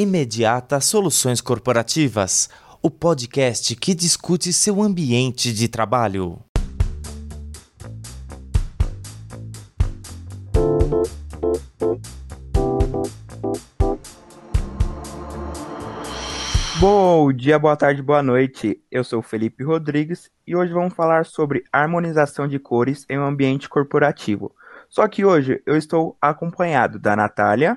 Imediata 0.00 0.80
Soluções 0.80 1.40
Corporativas, 1.40 2.48
o 2.80 2.88
podcast 2.88 3.74
que 3.74 3.96
discute 3.96 4.52
seu 4.52 4.80
ambiente 4.80 5.52
de 5.52 5.66
trabalho. 5.66 6.38
Bom 16.78 17.32
dia, 17.32 17.58
boa 17.58 17.76
tarde, 17.76 18.00
boa 18.00 18.22
noite. 18.22 18.80
Eu 18.88 19.02
sou 19.02 19.20
Felipe 19.20 19.64
Rodrigues 19.64 20.30
e 20.46 20.54
hoje 20.54 20.72
vamos 20.72 20.94
falar 20.94 21.26
sobre 21.26 21.64
harmonização 21.72 22.46
de 22.46 22.60
cores 22.60 23.04
em 23.10 23.18
um 23.18 23.24
ambiente 23.24 23.68
corporativo. 23.68 24.54
Só 24.88 25.08
que 25.08 25.24
hoje 25.24 25.60
eu 25.66 25.76
estou 25.76 26.16
acompanhado 26.20 27.00
da 27.00 27.16
Natália. 27.16 27.76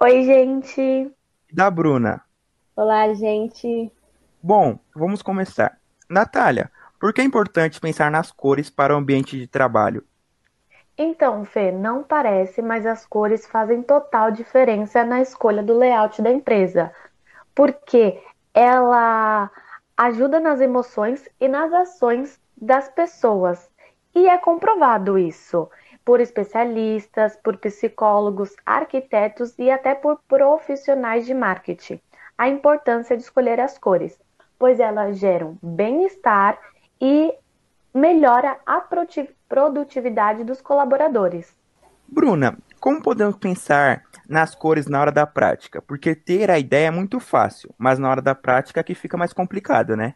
Oi, 0.00 0.24
gente. 0.24 1.12
E 1.50 1.54
da 1.54 1.70
Bruna. 1.70 2.20
Olá, 2.76 3.12
gente. 3.14 3.90
Bom, 4.42 4.78
vamos 4.94 5.22
começar. 5.22 5.78
Natália, 6.08 6.70
por 7.00 7.12
que 7.12 7.22
é 7.22 7.24
importante 7.24 7.80
pensar 7.80 8.10
nas 8.10 8.30
cores 8.30 8.68
para 8.68 8.94
o 8.94 8.98
ambiente 8.98 9.38
de 9.38 9.46
trabalho? 9.46 10.04
Então, 10.96 11.44
Fê, 11.46 11.72
não 11.72 12.02
parece, 12.02 12.60
mas 12.60 12.84
as 12.84 13.06
cores 13.06 13.46
fazem 13.46 13.82
total 13.82 14.30
diferença 14.30 15.04
na 15.04 15.22
escolha 15.22 15.62
do 15.62 15.78
layout 15.78 16.20
da 16.20 16.30
empresa. 16.30 16.92
Porque 17.54 18.22
ela 18.52 19.50
ajuda 19.96 20.40
nas 20.40 20.60
emoções 20.60 21.26
e 21.40 21.48
nas 21.48 21.72
ações 21.72 22.38
das 22.60 22.88
pessoas. 22.90 23.70
E 24.14 24.28
é 24.28 24.36
comprovado 24.36 25.16
isso 25.16 25.70
por 26.08 26.22
especialistas, 26.22 27.36
por 27.36 27.58
psicólogos, 27.58 28.56
arquitetos 28.64 29.54
e 29.58 29.70
até 29.70 29.94
por 29.94 30.18
profissionais 30.26 31.26
de 31.26 31.34
marketing. 31.34 32.00
A 32.38 32.48
importância 32.48 33.14
de 33.14 33.22
escolher 33.22 33.60
as 33.60 33.76
cores, 33.76 34.18
pois 34.58 34.80
elas 34.80 35.18
geram 35.18 35.58
bem-estar 35.62 36.58
e 36.98 37.34
melhora 37.92 38.56
a 38.64 38.80
produtividade 39.46 40.44
dos 40.44 40.62
colaboradores. 40.62 41.54
Bruna, 42.08 42.56
como 42.80 43.02
podemos 43.02 43.36
pensar 43.36 44.02
nas 44.26 44.54
cores 44.54 44.86
na 44.86 45.02
hora 45.02 45.12
da 45.12 45.26
prática? 45.26 45.82
Porque 45.82 46.14
ter 46.14 46.50
a 46.50 46.58
ideia 46.58 46.86
é 46.86 46.90
muito 46.90 47.20
fácil, 47.20 47.74
mas 47.76 47.98
na 47.98 48.08
hora 48.08 48.22
da 48.22 48.34
prática 48.34 48.80
é 48.80 48.82
que 48.82 48.94
fica 48.94 49.18
mais 49.18 49.34
complicado, 49.34 49.94
né? 49.94 50.14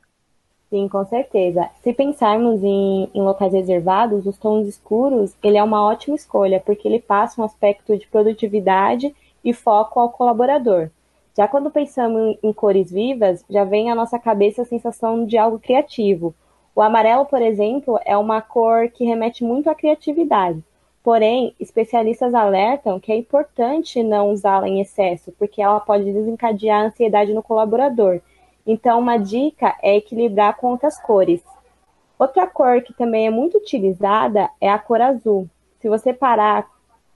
Sim, 0.73 0.89
com 0.89 1.05
certeza. 1.05 1.69
Se 1.83 1.93
pensarmos 1.93 2.65
em, 2.65 3.07
em, 3.13 3.21
locais 3.21 3.53
reservados, 3.53 4.25
os 4.25 4.39
tons 4.39 4.67
escuros, 4.67 5.37
ele 5.43 5.59
é 5.59 5.63
uma 5.63 5.85
ótima 5.87 6.17
escolha, 6.17 6.63
porque 6.65 6.89
ele 6.89 6.99
passa 6.99 7.39
um 7.39 7.45
aspecto 7.45 7.95
de 7.99 8.07
produtividade 8.07 9.15
e 9.45 9.53
foco 9.53 10.01
ao 10.01 10.09
colaborador. 10.09 10.89
Já 11.37 11.47
quando 11.47 11.71
pensamos 11.71 12.39
em, 12.43 12.53
cores 12.55 12.91
vivas, 12.91 13.45
já 13.51 13.65
vem 13.65 13.91
à 13.91 13.95
nossa 13.95 14.19
cabeça 14.19 14.63
a 14.63 14.65
sensação 14.65 15.27
de 15.27 15.37
algo 15.37 15.59
criativo. 15.59 16.35
O 16.75 16.81
amarelo, 16.81 17.27
por 17.27 17.43
exemplo, 17.43 18.01
é 18.07 18.17
uma 18.17 18.41
cor 18.41 18.89
que 18.89 19.05
remete 19.05 19.45
muito 19.45 19.69
à 19.69 19.75
criatividade. 19.75 20.65
Porém, 21.05 21.55
especialistas 21.61 22.33
alertam 22.33 22.99
que 22.99 23.13
é 23.13 23.17
importante 23.17 24.03
não 24.03 24.31
usá-la 24.31 24.67
em 24.71 24.81
excesso, 24.81 25.33
porque 25.39 25.61
ela 25.61 25.81
pode 25.81 26.11
desencadear 26.11 26.81
a 26.81 26.87
ansiedade 26.87 27.35
no 27.35 27.43
colaborador. 27.43 28.23
Então, 28.67 29.01
uma 29.01 29.17
dica 29.17 29.77
é 29.83 29.97
equilibrar 29.97 30.57
com 30.57 30.69
outras 30.69 31.01
cores. 31.01 31.43
Outra 32.19 32.47
cor 32.47 32.81
que 32.83 32.93
também 32.93 33.27
é 33.27 33.31
muito 33.31 33.59
utilizada 33.59 34.49
é 34.61 34.71
a 34.71 34.79
cor 34.79 35.01
azul. 35.01 35.49
Se 35.81 35.89
você 35.89 36.13
parar 36.13 36.71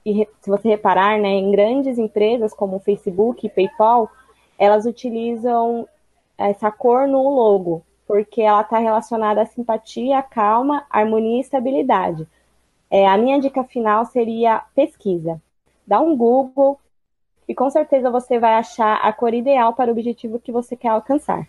e 0.05 0.27
se 0.41 0.49
você 0.49 0.69
reparar, 0.69 1.19
né, 1.19 1.29
em 1.29 1.51
grandes 1.51 1.97
empresas 1.97 2.53
como 2.53 2.79
Facebook 2.79 3.45
e 3.45 3.49
PayPal, 3.49 4.09
elas 4.57 4.85
utilizam 4.85 5.87
essa 6.37 6.71
cor 6.71 7.07
no 7.07 7.29
logo, 7.29 7.81
porque 8.05 8.41
ela 8.41 8.61
está 8.61 8.77
relacionada 8.79 9.41
à 9.41 9.45
simpatia, 9.45 10.21
calma, 10.21 10.85
harmonia 10.89 11.37
e 11.37 11.41
estabilidade. 11.41 12.27
É, 12.89 13.07
a 13.07 13.17
minha 13.17 13.39
dica 13.39 13.63
final 13.63 14.05
seria 14.05 14.63
pesquisa. 14.73 15.41
Dá 15.85 15.99
um 15.99 16.15
Google 16.15 16.79
e 17.47 17.55
com 17.55 17.69
certeza 17.69 18.09
você 18.09 18.39
vai 18.39 18.55
achar 18.55 18.95
a 18.97 19.13
cor 19.13 19.33
ideal 19.33 19.73
para 19.73 19.89
o 19.89 19.93
objetivo 19.93 20.39
que 20.39 20.51
você 20.51 20.75
quer 20.75 20.89
alcançar. 20.89 21.47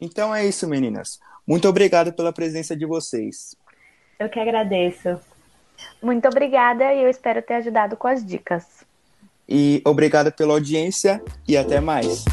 Então 0.00 0.34
é 0.34 0.46
isso, 0.46 0.68
meninas. 0.68 1.20
Muito 1.46 1.68
obrigado 1.68 2.12
pela 2.12 2.32
presença 2.32 2.76
de 2.76 2.86
vocês. 2.86 3.56
Eu 4.18 4.28
que 4.28 4.38
agradeço. 4.38 5.18
Muito 6.02 6.28
obrigada 6.28 6.92
e 6.92 7.02
eu 7.02 7.08
espero 7.08 7.42
ter 7.42 7.54
ajudado 7.54 7.96
com 7.96 8.06
as 8.06 8.24
dicas. 8.24 8.84
E 9.48 9.82
obrigado 9.84 10.30
pela 10.30 10.52
audiência 10.52 11.22
e 11.48 11.56
até 11.56 11.80
mais. 11.80 12.24